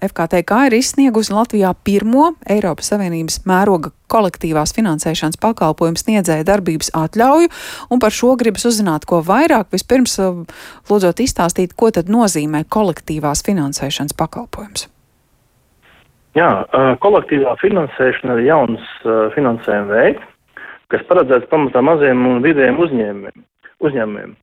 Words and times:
FKTK 0.00 0.66
ir 0.68 0.76
izsniegusi 0.78 1.32
Latvijā 1.34 1.70
pirmo 1.84 2.30
Eiropas 2.48 2.88
Savienības 2.92 3.42
mēroga 3.48 3.92
kolektīvās 4.10 4.72
finansēšanas 4.76 5.38
pakalpojumu 5.40 6.00
sniedzēja 6.00 6.46
darbības 6.48 6.92
atļauju, 6.96 7.50
un 7.92 8.02
par 8.02 8.14
šo 8.16 8.32
gribas 8.40 8.64
uzzināt, 8.70 9.06
ko 9.08 9.20
vairāk. 9.26 9.68
Vispirms, 9.74 10.16
uh, 10.22 10.40
lūdzot 10.90 11.22
izstāstīt, 11.24 11.76
ko 11.76 11.92
tad 11.94 12.10
nozīmē 12.12 12.64
kolektīvās 12.72 13.44
finansēšanas 13.46 14.16
pakalpojums. 14.18 14.88
Jā, 16.38 16.50
uh, 16.64 16.92
kolektīvā 17.02 17.56
finansēšana 17.60 18.38
ir 18.38 18.46
jauns 18.48 18.92
uh, 19.04 19.28
finansējuma 19.34 19.90
veids, 19.90 20.28
kas 20.90 21.02
paredzēts 21.08 21.50
pamatā 21.50 21.82
maziem 21.84 22.22
un 22.26 22.40
vidējiem 22.44 22.78
uzņēmumiem. 22.86 23.44
uzņēmumiem. 23.80 24.36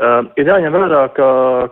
Uh, 0.00 0.30
ir 0.40 0.48
jāņem 0.48 0.72
vērā, 0.72 1.00
ka 1.12 1.26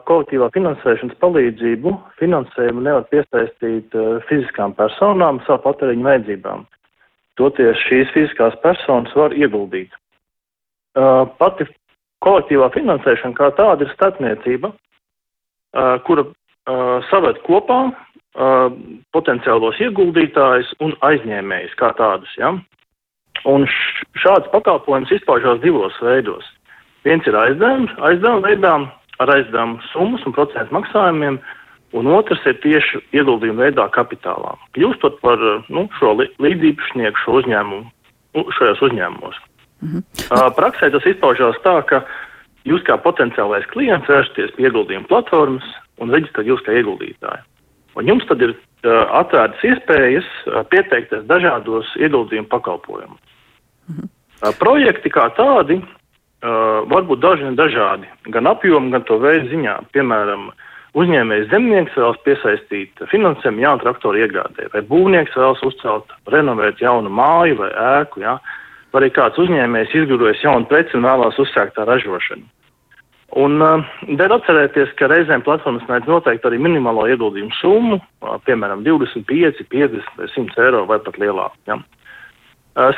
kolektīvā 0.04 0.50
finansēšanas 0.52 1.16
palīdzību 1.22 1.94
finansējumu 2.18 2.82
nevar 2.84 3.06
piesaistīt 3.08 3.94
uh, 3.96 4.18
fiziskām 4.28 4.74
personām 4.76 5.38
savu 5.46 5.62
patēriņu 5.64 6.04
vajadzībām. 6.04 6.66
Toties 7.40 7.80
šīs 7.86 8.12
fiziskās 8.12 8.58
personas 8.60 9.14
var 9.16 9.32
ieguldīt. 9.32 9.96
Uh, 10.92 11.24
pati 11.40 11.64
kolektīvā 12.26 12.68
finansēšana 12.74 13.38
kā 13.38 13.48
tāda 13.56 13.86
ir 13.86 13.94
starpniecība, 13.94 14.74
uh, 14.74 15.96
kura 16.04 16.26
uh, 16.28 17.08
saved 17.08 17.40
kopā 17.48 17.80
uh, 17.88 18.68
potenciālos 19.16 19.80
ieguldītājus 19.88 20.74
un 20.84 20.92
aizņēmējus 21.00 21.80
kā 21.80 21.94
tādus. 21.96 22.36
Ja? 22.36 22.52
Un 23.48 23.64
šāds 24.20 24.52
pakalpojums 24.52 25.16
izpaužās 25.16 25.64
divos 25.64 25.96
veidos. 26.04 26.44
Viens 27.06 27.26
ir 27.26 27.36
aizdevums, 27.38 27.92
aizdevuma 27.98 28.48
veidā 28.48 28.74
ar 29.22 29.32
aizdevumu 29.34 29.82
summas 29.92 30.24
un 30.26 30.34
procentu 30.36 30.74
maksājumiem, 30.74 31.38
un 31.98 32.10
otrs 32.12 32.44
ir 32.46 32.58
tieši 32.62 33.00
ieguldījuma 33.16 33.68
veidā 33.68 33.88
kapitālā. 33.94 34.54
Kļūstot 34.76 35.20
par 35.24 35.42
nu, 35.72 35.86
šo 35.98 36.14
līdzīpašnieku 36.20 37.24
šo 37.24 37.38
uzņēmumu, 37.40 37.84
nu, 38.36 38.46
šajos 38.58 38.82
uzņēmumos. 38.90 39.38
-hmm. 39.82 40.02
Praksē 40.56 40.90
tas 40.90 41.06
izpaužās 41.06 41.58
tā, 41.64 41.76
ka 41.86 42.02
jūs 42.68 42.82
kā 42.84 42.98
potenciālais 43.02 43.66
klients 43.72 44.08
vēršaties 44.08 44.54
pie 44.56 44.68
ieguldījuma 44.68 45.08
platformas 45.08 45.64
un 45.98 46.10
reģistrēt 46.10 46.46
jūs 46.46 46.64
kā 46.66 46.74
ieguldītāju. 46.78 47.42
Un 47.96 48.06
jums 48.06 48.26
tad 48.26 48.42
ir 48.42 48.54
atvērtas 49.10 49.64
iespējas 49.64 50.28
pieteikties 50.70 51.24
dažādos 51.26 51.86
ieguldījumu 51.98 52.48
pakalpojumos. 52.48 53.20
-hmm. 53.88 54.08
uh, 54.42 54.54
projekti 54.58 55.10
kā 55.10 55.30
tādi 55.34 55.82
Uh, 56.38 56.84
varbūt 56.86 57.18
daži 57.18 57.48
un 57.48 57.56
dažādi, 57.58 58.06
gan 58.30 58.46
apjomu, 58.46 58.92
gan 58.94 59.02
to 59.08 59.16
veidu 59.18 59.48
ziņā. 59.50 59.72
Piemēram, 59.90 60.44
uzņēmējs 60.94 61.48
zemnieks 61.50 61.96
vēlas 61.98 62.20
piesaistīt 62.22 63.02
finansējumu 63.10 63.64
jaunu 63.64 63.82
traktoru 63.82 64.20
iegādē, 64.22 64.68
vai 64.70 64.84
būvnieks 64.86 65.34
vēlas 65.34 65.64
uzcelt, 65.66 66.14
renovēt 66.30 66.78
jaunu 66.84 67.10
māju 67.10 67.58
vai 67.58 67.72
ēku, 67.72 68.22
ja? 68.22 68.36
vai 68.92 69.02
arī 69.02 69.10
kāds 69.18 69.42
uzņēmējs 69.42 69.96
izgudrojas 69.98 70.44
jaunu 70.46 70.70
preci 70.70 70.94
un 70.94 71.08
vēlās 71.10 71.42
uzsākt 71.42 71.74
tā 71.74 71.88
ražošanu. 71.90 72.46
Un 73.42 73.58
uh, 73.60 73.82
der 74.16 74.32
atcerēties, 74.32 74.94
ka 74.96 75.10
reizēm 75.10 75.42
platformas 75.44 75.90
mēdz 75.90 76.06
noteikt 76.08 76.46
arī 76.46 76.62
minimālo 76.62 77.04
ieguldījumu 77.10 77.58
summu, 77.58 77.98
uh, 77.98 78.38
piemēram, 78.46 78.86
25, 78.86 79.66
50 79.74 80.14
vai 80.22 80.30
100 80.38 80.64
eiro 80.64 80.86
vai 80.86 81.02
pat 81.02 81.18
lielāku. 81.18 81.58
Ja? 81.66 81.82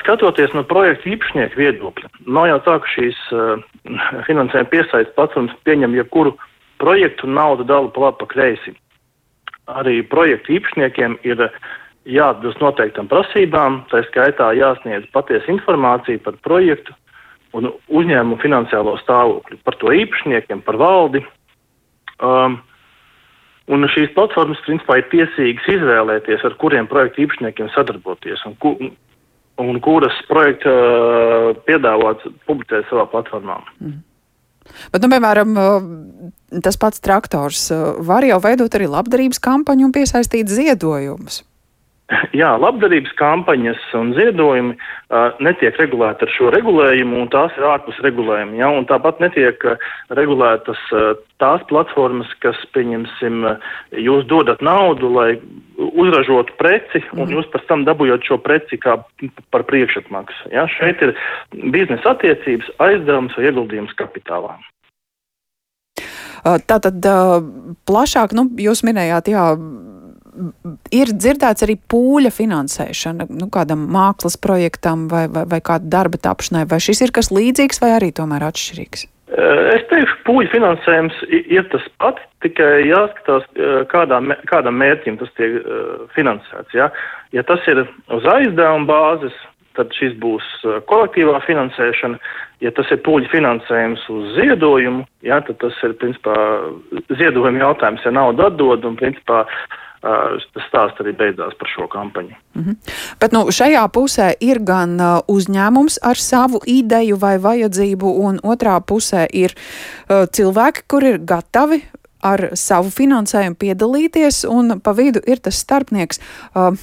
Skatoties 0.03 0.53
no 0.53 0.63
projekta 0.69 1.09
īpašnieku 1.09 1.57
viedokļa, 1.57 2.11
nav 2.29 2.51
jau 2.51 2.59
tā, 2.67 2.77
ka 2.83 2.91
šīs 2.95 3.19
uh, 3.33 3.63
finansējuma 4.27 4.69
piesaistes 4.73 5.15
platformas 5.17 5.57
pieņem 5.65 5.97
jebkuru 5.97 6.35
projektu 6.83 7.29
naudu 7.31 7.65
dalu 7.65 7.89
pa 7.95 8.07
labi 8.07 8.21
pa 8.21 8.29
kreisi. 8.29 8.75
Arī 9.71 10.01
projektu 10.05 10.59
īpašniekiem 10.59 11.17
ir 11.25 11.47
jāatbilst 12.05 12.61
noteiktam 12.61 13.09
prasībām, 13.09 13.85
tā 13.93 14.03
skaitā 14.09 14.51
jāsniedz 14.59 15.09
patiesa 15.15 15.49
informācija 15.53 16.21
par 16.25 16.37
projektu 16.45 16.97
un 17.57 17.71
uzņēmumu 17.89 18.41
finansiālo 18.43 18.99
stāvokli, 19.01 19.59
par 19.65 19.79
to 19.81 19.95
īpašniekiem, 19.97 20.61
par 20.67 20.81
valdi. 20.81 21.25
Um, 22.21 22.61
Un 23.71 23.87
šīs 23.87 24.11
platformas, 24.17 24.59
principā, 24.67 24.97
ir 24.99 25.07
tiesīgas 25.13 25.69
izvēlēties, 25.71 26.43
ar 26.43 26.57
kuriem 26.59 26.89
projektu 26.91 27.23
īpašniekiem 27.23 27.69
sadarboties 27.71 28.43
un, 28.49 28.57
ku, 28.59 28.73
un 29.61 29.81
kuras 29.85 30.17
projekta 30.29 30.73
uh, 30.73 31.51
piedāvāts 31.69 32.31
publicēt 32.49 32.89
savā 32.91 33.07
platformā. 33.13 33.61
Mm. 33.81 33.99
Bet, 34.93 35.03
nu, 35.03 35.11
piemēram, 35.13 35.55
uh, 35.59 36.59
tas 36.65 36.79
pats 36.81 37.03
traktors 37.05 37.69
uh, 37.75 38.01
var 38.07 38.27
jau 38.27 38.41
veidot 38.43 38.75
arī 38.79 38.91
labdarības 38.91 39.43
kampaņu 39.43 39.89
un 39.89 39.95
piesaistīt 39.97 40.51
ziedojumus. 40.53 41.43
Jā, 42.41 42.51
labdarības 42.59 43.13
kampaņas 43.19 43.83
un 43.99 44.13
ziedojumi 44.17 44.75
uh, 44.75 45.37
netiek 45.43 45.77
regulēti 45.79 46.27
ar 46.27 46.33
šo 46.35 46.51
regulējumu, 46.55 47.21
un 47.23 47.31
tās 47.33 47.55
ir 47.59 47.67
ārpus 47.71 48.01
regulējuma. 48.05 48.57
Ja? 48.59 48.71
Un 48.75 48.87
tāpat 48.91 49.23
netiek 49.23 49.63
uh, 49.67 49.91
regulētas 50.19 50.81
uh, 50.95 51.13
tās 51.43 51.63
platformas, 51.71 52.31
kas, 52.45 52.59
pieņemsim, 52.75 53.45
uh, 53.47 53.75
jūs 53.95 54.27
dodat 54.31 54.63
naudu, 54.65 55.13
lai 55.15 55.31
uzražotu 56.01 56.57
preci, 56.59 57.03
un 57.15 57.27
mm. 57.27 57.35
jūs 57.37 57.49
pēc 57.53 57.69
tam 57.69 57.85
dabūjat 57.89 58.27
šo 58.27 58.41
preci 58.43 58.81
kā 58.81 58.99
par 59.53 59.67
priekšatmaksu. 59.69 60.51
Ja? 60.55 60.67
Šeit 60.79 61.03
ir 61.05 61.15
biznesa 61.75 62.15
attiecības, 62.15 62.73
aizdevums 62.83 63.37
vai 63.39 63.49
ieguldījums 63.51 63.97
kapitālā. 64.01 64.59
Tātad 66.41 67.05
plašāk, 67.85 68.33
nu, 68.33 68.47
jūs 68.65 68.81
minējāt, 68.87 69.29
jā, 69.29 69.45
ir 70.95 71.13
dzirdēts 71.13 71.67
arī 71.67 71.77
pūļa 71.91 72.33
finansēšana 72.33 73.29
nu, 73.29 73.49
kādam 73.53 73.87
mākslas 73.93 74.39
projektam 74.41 75.07
vai, 75.11 75.27
vai, 75.33 75.45
vai 75.51 75.61
kāda 75.65 75.91
darba 75.93 76.21
tapšanai. 76.23 76.67
Vai 76.71 76.81
šis 76.83 77.05
ir 77.05 77.15
kas 77.17 77.33
līdzīgs 77.35 77.83
vai 77.83 77.95
arī 77.99 78.13
tomēr 78.17 78.47
atšķirīgs? 78.49 79.07
Es 79.75 79.85
teikšu, 79.91 80.17
pūļu 80.27 80.51
finansējums 80.53 81.17
ir 81.31 81.65
tas 81.73 81.85
pats, 82.03 82.25
tikai 82.45 82.87
jāskatās, 82.89 83.47
kādā, 83.93 84.19
kādam 84.51 84.81
mērķim 84.81 85.21
tas 85.21 85.31
tiek 85.39 85.61
finansēts. 86.17 86.75
Ja? 86.77 86.91
ja 87.37 87.45
tas 87.47 87.65
ir 87.71 87.85
uz 88.13 88.27
aizdevuma 88.35 88.89
bāzes, 88.91 89.37
tad 89.79 89.93
šis 89.97 90.17
būs 90.21 90.47
kolektīvā 90.91 91.41
finansēšana. 91.47 92.19
Ja 92.61 92.73
tas 92.77 92.91
ir 92.93 93.01
pūļu 93.07 93.31
finansējums 93.33 94.03
uz 94.13 94.35
ziedojumu, 94.37 95.07
ja, 95.25 95.39
tad 95.47 95.57
tas 95.63 95.79
ir, 95.87 95.95
principā, 96.03 96.35
ziedojuma 97.09 97.63
jautājums, 97.63 98.05
ja 98.05 98.13
naudu 98.13 98.45
atdod 98.51 98.85
un, 98.85 98.99
principā, 99.01 99.47
tas 100.01 100.67
stāsts 100.69 101.01
arī 101.03 101.13
beidzās 101.17 101.57
par 101.61 101.69
šo 101.69 101.87
kampaņu. 101.93 102.37
Mm 102.55 102.63
-hmm. 102.65 102.77
Bet 103.21 103.33
nu, 103.33 103.47
šajā 103.53 103.89
pusē 103.89 104.33
ir 104.41 104.59
gan 104.65 105.01
uzņēmums 105.29 105.99
ar 106.03 106.17
savu 106.17 106.61
ideju 106.67 107.17
vai 107.17 107.39
vajadzību, 107.39 108.07
un 108.07 108.39
otrā 108.43 108.81
pusē 108.81 109.27
ir 109.33 109.55
uh, 109.55 110.27
cilvēki, 110.33 110.81
kur 110.89 111.05
ir 111.05 111.19
gatavi 111.19 111.83
ar 112.23 112.51
savu 112.55 112.91
finansējumu 112.91 113.57
piedalīties, 113.57 114.45
un 114.49 114.81
pa 114.81 114.93
vidu 114.93 115.21
ir 115.27 115.37
tas 115.37 115.55
starpnieks. 115.55 116.21
Uh, 116.55 116.77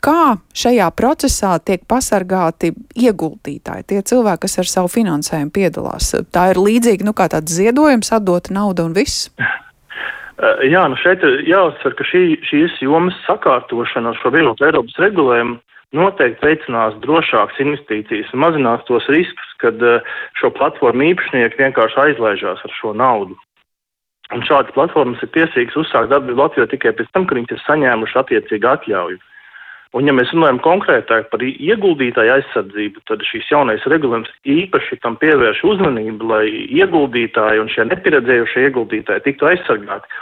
kā 0.00 0.36
šajā 0.54 0.90
procesā 0.90 1.56
tiek 1.58 1.82
pasargāti 1.88 2.72
ieguldītāji, 2.94 3.86
tie 3.86 4.02
cilvēki, 4.02 4.40
kas 4.46 4.58
ar 4.58 4.70
savu 4.70 4.88
finansējumu 4.88 5.50
piedalās? 5.50 6.14
Tā 6.30 6.50
ir 6.50 6.56
līdzīga, 6.62 7.04
nu, 7.04 7.12
kā 7.12 7.28
tāds 7.32 7.52
ziedojums, 7.52 8.12
atdota 8.12 8.54
nauda 8.54 8.84
un 8.84 8.92
viss. 8.92 9.30
Eh, 10.36 10.66
jā, 10.68 10.82
nu 10.92 10.98
šeit 11.00 11.22
jāuzsver, 11.48 11.94
ka 11.96 12.04
šī, 12.04 12.22
šīs 12.44 12.74
jomas 12.84 13.16
sakārtošana 13.24 14.12
ar 14.12 14.18
šo 14.20 14.34
vienotu 14.34 14.66
Eiropas 14.68 14.98
regulējumu 15.00 15.56
noteikti 15.96 16.44
veicinās 16.44 16.98
drošākas 17.00 17.60
investīcijas 17.62 18.34
un 18.34 18.42
mazinās 18.44 18.84
tos 18.84 19.06
riskus, 19.08 19.54
kad 19.62 19.80
eh, 19.80 20.04
šo 20.36 20.50
platformu 20.58 21.08
īpašnieki 21.12 21.62
vienkārši 21.62 22.02
aizlaižās 22.04 22.60
ar 22.68 22.74
šo 22.76 22.92
naudu. 22.92 23.38
Un 24.34 24.42
šādas 24.44 24.74
platformas 24.74 25.22
ir 25.24 25.32
tiesīgas 25.32 25.78
uzsākt 25.80 26.12
darbību 26.12 26.42
Latvijā 26.42 26.68
tikai 26.68 26.92
pēc 26.98 27.08
tam, 27.14 27.24
kad 27.24 27.38
viņas 27.38 27.56
ir 27.56 27.64
saņēmuši 27.64 28.20
attiecīgu 28.20 28.70
atļauju. 28.74 29.20
Un, 29.94 30.08
ja 30.08 30.12
mēs 30.16 30.32
runājam 30.34 30.58
konkrētāk 30.64 31.28
par 31.30 31.42
ieguldītāju 31.46 32.32
aizsardzību, 32.34 33.04
tad 33.08 33.22
šīs 33.24 33.46
jaunais 33.52 33.84
regulējums 33.86 34.32
īpaši 34.42 34.98
tam 35.04 35.14
pievērš 35.20 35.62
uzmanību, 35.70 36.26
lai 36.32 36.44
ieguldītāji 36.80 37.62
un 37.62 37.70
šie 37.72 37.86
nepieredzējušie 37.92 38.66
ieguldītāji 38.66 39.24
tiktu 39.28 39.48
aizsargāti. 39.52 40.18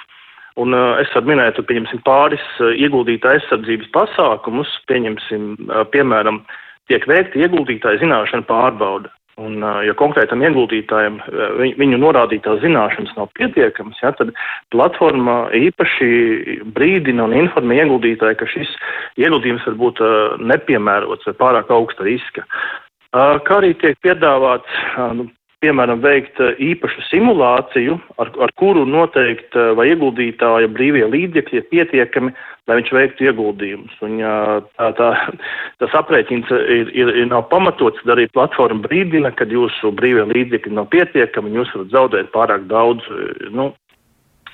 Un 0.60 0.76
uh, 0.76 1.00
es 1.02 1.10
varu 1.16 1.32
minēt, 1.32 1.58
pieņemsim, 1.66 2.04
pāris 2.06 2.44
uh, 2.60 2.70
ieguldītāju 2.76 3.40
aizsardzības 3.40 3.90
pasākumus, 3.96 4.70
pieņemsim, 4.90 5.48
uh, 5.66 5.82
piemēram, 5.90 6.44
tiek 6.92 7.08
veikta 7.10 7.40
ieguldītāja 7.42 8.04
zināšana 8.04 8.46
pārbauda. 8.46 9.10
Un, 9.42 9.58
ja 9.82 9.94
konkrētam 9.98 10.44
ieguldītājam 10.46 11.16
viņu 11.80 11.98
norādītās 11.98 12.60
zināšanas 12.62 13.16
nav 13.16 13.32
pietiekamas, 13.34 13.98
ja, 13.98 14.12
tad 14.14 14.30
platforma 14.70 15.48
īpaši 15.58 16.60
brīdina 16.76 17.26
un 17.26 17.34
informē 17.40 17.80
ieguldītāju, 17.82 18.38
ka 18.38 18.46
šis 18.52 18.70
ieguldījums 19.18 19.66
var 19.66 19.78
būt 19.80 20.02
nepiemērots 20.52 21.26
vai 21.26 21.34
pārāk 21.40 21.72
augsta 21.74 22.06
riska. 22.06 22.46
Kā 23.14 23.58
arī 23.58 23.72
tiek 23.82 23.98
piedāvāts 24.06 24.78
nu, 25.18 25.26
piemēram, 25.64 26.02
veikt 26.04 26.40
īpašu 26.62 27.06
simulāciju, 27.08 27.96
ar, 28.20 28.30
ar 28.44 28.52
kuru 28.60 28.84
noteikt, 28.88 29.56
vai 29.78 29.88
ieguldītāja 29.92 30.68
brīvie 30.72 31.06
līdzekļi 31.10 31.60
ir 31.60 31.70
pietiekami, 31.70 32.34
lai 32.68 32.78
viņš 32.80 32.90
veiktu 32.96 33.28
ieguldījumus. 33.28 33.94
Un, 34.04 34.18
tā, 34.78 34.90
tā, 34.98 35.08
tas 35.82 35.96
aprēķins 36.00 36.52
ir, 36.52 36.92
ir, 36.96 37.14
ir 37.24 37.30
nav 37.32 37.46
pamatots, 37.52 38.04
arī 38.08 38.28
platforma 38.32 38.84
brīdina, 38.84 39.32
kad 39.36 39.52
jūsu 39.52 39.92
brīvie 39.96 40.26
līdzekļi 40.32 40.76
nav 40.76 40.90
pietiekami, 40.92 41.52
un 41.52 41.62
jūs 41.62 41.72
varat 41.76 41.96
zaudēt 41.96 42.34
pārāk 42.36 42.68
daudz 42.70 43.08
nu, 43.54 43.72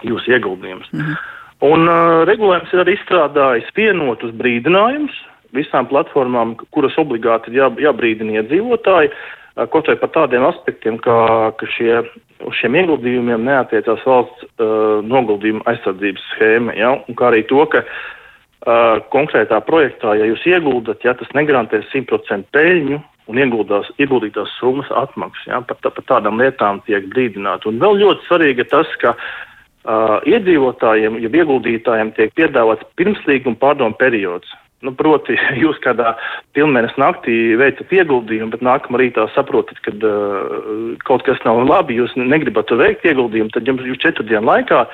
jūsu 0.06 0.37
ieguldījumus. 0.37 0.89
-hmm. 0.95 1.19
Un 1.61 1.91
uh, 1.93 2.23
regulējums 2.25 2.71
ir 2.73 2.81
arī 2.81 2.95
izstrādājis 2.97 3.75
vienotus 3.77 4.33
brīdinājumus 4.33 5.13
visām 5.53 5.85
platformām, 5.91 6.55
kuras 6.73 6.95
obligāti 6.97 7.51
ir 7.51 7.59
jā, 7.59 7.67
jābrīdina 7.85 8.41
iedzīvotāji, 8.41 9.11
uh, 9.11 9.40
kaut 9.56 9.91
vai 9.91 9.97
par 9.99 10.12
tādiem 10.14 10.44
aspektiem, 10.47 10.99
kā, 11.02 11.19
ka 11.58 11.69
šie, 11.75 12.00
uz 12.47 12.56
šiem 12.61 12.79
ieguldījumiem 12.81 13.44
neatiecās 13.49 14.05
valsts 14.06 14.47
uh, 14.47 15.00
noguldījuma 15.06 15.67
aizsardzības 15.70 16.26
schēma, 16.35 16.76
ja? 16.79 16.94
un 17.08 17.19
kā 17.19 17.31
arī 17.31 17.43
to, 17.50 17.61
ka 17.73 17.82
uh, 17.85 19.00
konkrētā 19.12 19.61
projektā, 19.67 20.14
ja 20.20 20.29
jūs 20.31 20.47
ieguldat, 20.49 21.05
ja 21.05 21.17
tas 21.19 21.31
negarantēs 21.37 21.91
100% 21.93 22.52
peļņu, 22.55 23.00
un 23.31 23.38
ieguldās, 23.38 23.91
ieguldītās 24.02 24.56
summas 24.58 24.91
atmaksas. 25.02 25.47
Ja, 25.50 25.61
par, 25.67 25.79
tā, 25.85 25.93
par 25.94 26.06
tādām 26.08 26.41
lietām 26.41 26.81
tiek 26.87 27.06
brīdināti. 27.12 27.70
Un 27.70 27.79
vēl 27.82 28.00
ļoti 28.03 28.26
svarīgi 28.26 28.64
ir 28.64 28.70
tas, 28.73 28.91
ka 29.03 29.14
uh, 29.14 30.17
iedzīvotājiem, 30.26 31.20
ja 31.23 31.31
ieguldītājiem 31.43 32.14
tiek 32.17 32.35
piedāvāts 32.38 32.88
pirmslīguma 32.99 33.61
pārdomu 33.61 33.99
periods. 34.00 34.50
Nu, 34.87 34.94
proti, 34.97 35.37
jūs 35.62 35.81
kādā 35.85 36.15
pilnvērnes 36.56 36.97
naktī 37.00 37.37
veicat 37.61 37.93
ieguldījumu, 37.93 38.53
bet 38.55 38.65
nākamā 38.65 39.03
rītā 39.03 39.27
saprotat, 39.35 39.81
ka 39.85 39.93
uh, 39.93 40.94
kaut 41.05 41.27
kas 41.27 41.41
nav 41.44 41.61
labi, 41.69 41.99
jūs 42.00 42.17
negribat 42.17 42.73
veikt 42.81 43.05
ieguldījumu, 43.11 43.53
tad 43.55 43.69
jums 43.69 43.85
četru 44.00 44.25
dienu 44.29 44.49
laikā 44.49 44.87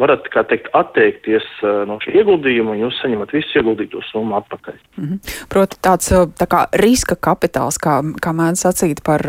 varat, 0.00 0.26
teikt, 0.48 0.68
atteikties 0.74 1.44
uh, 1.62 1.82
no 1.88 2.00
šī 2.02 2.16
ieguldījuma, 2.18 2.74
un 2.74 2.80
jūs 2.82 2.98
saņemat 3.02 3.34
visu 3.34 3.60
ieguldīto 3.60 4.02
summu 4.08 4.34
atpakaļ. 4.40 4.78
Mm 4.96 5.04
-hmm. 5.04 5.34
Proti, 5.52 5.78
tāds 5.82 6.10
tā 6.10 6.46
kā 6.50 6.64
riska 6.72 7.14
kapitāls, 7.14 7.78
kā, 7.78 8.00
kā 8.22 8.32
mēdz 8.34 8.64
sacīt 8.66 9.02
par 9.06 9.22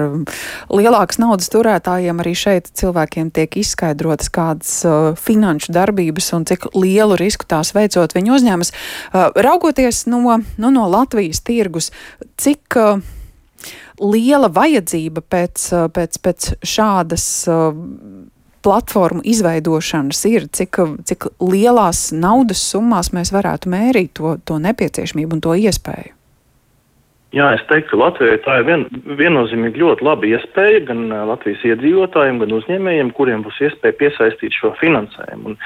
lielākas 0.69 1.21
naudas 1.21 1.49
turētājiem, 1.53 2.19
arī 2.19 2.33
šeit 2.35 2.71
cilvēkiem 2.73 3.31
tiek 3.31 3.57
izskaidrotas 3.57 4.29
kādas 4.29 4.73
uh, 4.85 5.13
finanšu 5.17 5.71
darbības 5.71 6.33
un 6.33 6.45
cik 6.45 6.73
lielu 6.75 7.15
risku 7.15 7.45
tās 7.45 7.73
veicot 7.75 8.15
viņu 8.15 8.33
uzņēmas. 8.35 8.71
Uh, 8.73 9.29
raugoties 9.35 10.07
no, 10.07 10.41
nu, 10.57 10.71
no 10.71 10.89
Latvijas 10.89 11.41
tirgus, 11.45 11.91
cik 12.37 12.75
uh, 12.75 12.99
liela 14.01 14.49
vajadzība 14.49 15.21
pēc, 15.21 15.69
pēc, 15.93 16.19
pēc 16.21 16.53
šādas 16.65 17.45
platformu 18.65 19.21
izveidošanas 19.23 20.25
ir, 20.29 20.49
cik, 20.49 20.81
cik 21.05 21.29
lielās 21.43 22.09
naudas 22.15 22.63
summās 22.71 23.13
mēs 23.15 23.33
varētu 23.35 23.71
mērīt 23.71 24.15
to, 24.17 24.37
to 24.45 24.59
nepieciešamību 24.63 25.37
un 25.37 25.43
to 25.45 25.55
iespēju? 25.69 26.15
Jā, 27.35 27.49
es 27.57 27.63
teiktu, 27.67 27.89
ka 27.91 27.97
Latvijai 27.99 28.37
tā 28.45 28.53
ir 28.61 28.67
vien, 28.69 28.83
viennozīmīgi 29.19 29.81
ļoti 29.81 30.05
laba 30.07 30.27
iespēja 30.29 30.85
gan 30.87 31.01
Latvijas 31.27 31.65
iedzīvotājiem, 31.67 32.37
gan 32.39 32.53
uzņēmējiem, 32.55 33.09
kuriem 33.17 33.43
būs 33.43 33.57
iespēja 33.65 33.97
piesaistīt 33.99 34.55
šo 34.55 34.71
finansējumu. 34.79 35.51
Un, 35.51 35.57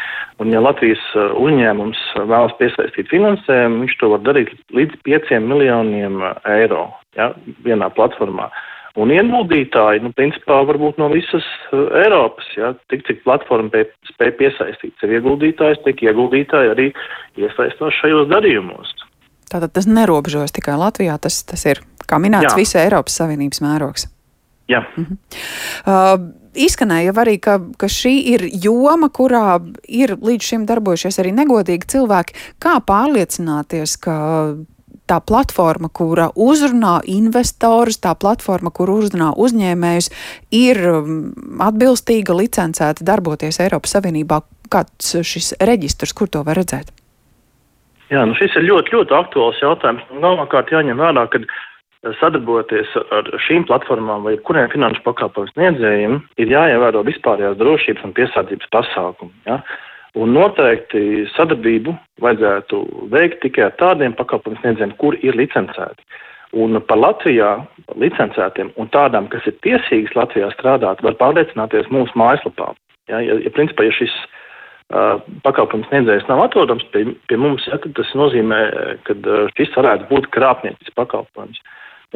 un 0.42 0.56
ja 0.56 0.64
Latvijas 0.66 1.04
uzņēmums 1.38 2.02
vēlas 2.32 2.56
piesaistīt 2.58 3.12
finansējumu, 3.14 3.84
viņš 3.84 3.96
to 4.02 4.10
var 4.16 4.26
darīt 4.26 4.56
līdz 4.74 4.98
5 5.06 5.36
miljoniem 5.46 6.18
eiro 6.56 6.88
ja, 7.20 7.30
vienā 7.68 7.92
platformā. 7.94 8.50
Uh, 8.50 8.79
Un 8.98 9.12
ieguldītāji, 9.14 10.02
nu, 10.02 10.10
principā, 10.18 10.64
varbūt 10.66 10.98
no 11.02 11.12
visas 11.14 11.46
uh, 11.70 11.86
Eiropas, 12.02 12.48
ja, 12.58 12.72
tik 12.90 13.06
cik 13.08 13.22
platforma 13.26 13.70
pie, 13.74 13.84
spēj 14.10 14.34
piesaistīt 14.40 14.96
sev 15.02 15.14
ieguldītājus, 15.14 15.84
tik 15.86 16.02
ieguldītāji 16.08 16.74
arī 16.74 16.88
iesaistās 17.38 18.00
šajos 18.02 18.32
darījumos. 18.34 18.96
Tātad 19.50 19.74
tas 19.74 19.88
nerobežojas 19.90 20.54
tikai 20.54 20.78
Latvijā, 20.78 21.18
tas, 21.22 21.42
tas 21.46 21.66
ir, 21.70 21.84
kā 22.10 22.18
minēts, 22.22 22.54
Jā. 22.54 22.58
visa 22.58 22.82
Eiropas 22.82 23.18
Savienības 23.22 23.62
mērogs. 23.66 24.10
Jā. 24.70 24.84
Mhm. 24.98 25.18
Uh, 25.90 26.18
izskanēja 26.58 27.14
arī, 27.18 27.38
ka, 27.42 27.58
ka 27.78 27.90
šī 27.90 28.14
ir 28.34 28.46
joma, 28.64 29.10
kurā 29.14 29.60
ir 29.86 30.16
līdz 30.18 30.52
šim 30.52 30.68
darbojušies 30.70 31.22
arī 31.22 31.34
negodīgi 31.38 31.90
cilvēki. 31.94 32.38
Kā 32.62 32.78
pārliecināties, 32.86 33.98
ka 34.02 34.18
tā 35.10 35.20
platforma, 35.26 35.90
kura 35.90 36.30
uzrunā 36.36 37.00
investorus, 37.10 38.00
tā 38.04 38.14
platforma, 38.20 38.72
kur 38.74 38.92
uzrunā 38.94 39.32
uzņēmējus, 39.38 40.12
ir 40.56 40.82
um, 40.92 41.18
atbilstīga, 41.66 42.38
licencēta 42.38 43.06
darboties 43.06 43.62
Eiropas 43.66 43.98
Savienībā. 43.98 44.44
Kāds 44.70 45.16
šis 45.26 45.56
reģistrs, 45.66 46.14
kur 46.14 46.30
to 46.30 46.44
var 46.46 46.60
redzēt? 46.62 46.94
Jā, 48.10 48.22
nu 48.26 48.36
šis 48.38 48.56
ir 48.58 48.66
ļoti, 48.66 48.94
ļoti 48.94 49.16
aktuāls 49.18 49.62
jautājums. 49.62 50.06
Galvenokārt 50.14 50.72
jāņem 50.74 51.02
vērā, 51.02 51.26
ka 51.30 51.42
sadarbojoties 52.22 52.94
ar 53.12 53.28
šīm 53.46 53.66
platformām 53.70 54.24
vai 54.26 54.38
kuriem 54.46 54.70
finanšu 54.72 55.04
pakalpojumu 55.06 55.52
sniedzējiem, 55.54 56.16
ir 56.42 56.54
jāievēro 56.54 57.04
vispārējās 57.08 57.58
drošības 57.60 58.08
un 58.08 58.16
piesardzības 58.18 58.72
pasākumi. 58.76 59.34
Ja? 59.50 59.60
Un 60.18 60.34
noteikti 60.34 61.28
sadarbību 61.36 61.94
vajadzētu 62.24 62.80
veikt 63.14 63.44
tikai 63.44 63.68
ar 63.68 63.76
tādiem 63.78 64.16
pakalpojumu 64.18 64.58
sniedzējiem, 64.64 64.96
kur 64.98 65.18
ir 65.22 65.38
licencēti. 65.38 66.02
Un 66.58 66.80
par 66.90 66.98
Latvijā 66.98 67.52
licencētiem 68.02 68.72
un 68.82 68.90
tādām, 68.90 69.28
kas 69.30 69.46
ir 69.46 69.58
tiesīgas 69.62 70.16
Latvijā 70.18 70.50
strādāt, 70.56 71.04
var 71.06 71.18
pārliecināties 71.20 71.92
mūsu 71.94 72.18
mājaslapā. 72.18 72.72
Ja, 73.10 73.20
ja, 73.22 73.38
ja 73.38 73.52
principā, 73.54 73.86
ja 73.86 73.94
šis 73.94 74.16
uh, 74.90 75.22
pakalpojums 75.46 75.90
sniedzējs 75.92 76.26
nav 76.30 76.42
atrodams 76.48 76.88
pie, 76.94 77.06
pie 77.30 77.38
mums, 77.38 77.68
ja, 77.70 77.78
tad 77.78 77.94
tas 77.98 78.10
nozīmē, 78.18 78.64
ka 79.06 79.14
uh, 79.20 79.46
šis 79.60 79.78
varētu 79.78 80.10
būt 80.10 80.32
krāpniecisks 80.34 80.98
pakalpojums. 80.98 81.62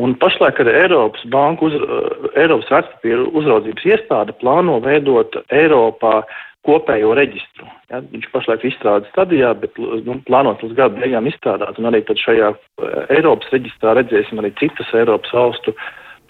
Un 0.01 0.15
pašlaik 0.17 0.57
arī 0.63 0.73
Eiropas 0.87 1.21
banku, 1.29 1.69
uz, 1.69 1.77
uh, 1.77 2.31
Eiropas 2.33 2.73
vērtspapīru 2.73 3.29
uzraudzības 3.37 3.85
iestāde 3.91 4.33
plāno 4.41 4.79
veidot 4.81 5.37
Eiropā 5.53 6.23
kopējo 6.67 7.13
reģistru. 7.17 7.67
Ja, 7.91 8.01
viņš 8.01 8.29
pašlaik 8.33 8.63
ir 8.63 8.71
izstrādes 8.71 9.11
stadijā, 9.13 9.51
bet 9.59 9.75
nu, 9.77 10.19
plānot 10.27 10.63
līdz 10.63 10.77
gada 10.77 11.01
beigām 11.01 11.27
izstrādāt, 11.29 11.79
un 11.79 11.89
arī 11.91 12.03
šajā 12.07 12.53
eh, 12.53 13.17
Eiropas 13.17 13.51
reģistrā 13.55 13.97
redzēsim 13.99 14.39
arī 14.41 14.53
citas 14.61 14.93
Eiropas 14.95 15.33
valstu 15.35 15.75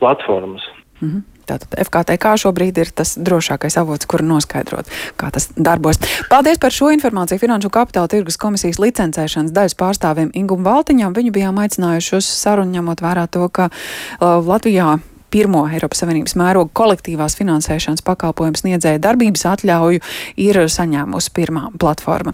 platformas. 0.02 0.66
Mm 1.02 1.10
-hmm. 1.10 1.22
Tātad 1.44 1.76
FKTK 1.76 2.38
šobrīd 2.40 2.78
ir 2.80 2.90
tas 2.96 3.18
drošākais 3.20 3.76
avots, 3.82 4.08
kur 4.08 4.24
noskaidrot, 4.24 4.88
kā 5.20 5.32
tas 5.32 5.50
darbojas. 5.56 6.00
Paldies 6.32 6.60
par 6.60 6.72
šo 6.72 6.92
informāciju 6.96 7.40
Finanšu 7.40 7.70
kapitāla 7.70 8.08
tirgus 8.08 8.38
komisijas 8.40 8.80
licencēšanas 8.80 9.52
daļas 9.52 9.76
pārstāvim 9.76 10.32
Ingum 10.34 10.64
Valtiņam. 10.64 11.14
Viņu 11.14 11.32
bijām 11.36 11.60
aicinājuši 11.60 12.16
uz 12.16 12.26
sarunu, 12.26 12.72
ņemot 12.72 13.04
vērā 13.04 13.28
to, 13.28 13.50
ka 13.50 13.68
uh, 13.70 14.40
Latvijā 14.48 14.98
pirmo 15.34 15.66
Eiropas 15.68 16.00
Savienības 16.00 16.38
mēroga 16.40 16.72
kolektīvās 16.78 17.36
finansēšanas 17.40 18.06
pakalpojumu 18.08 18.60
sniedzēja 18.62 19.02
darbības 19.04 19.44
atļauju 19.50 20.00
ir 20.40 20.60
saņēmusi 20.72 21.34
pirmā 21.36 21.66
platforma. 21.82 22.32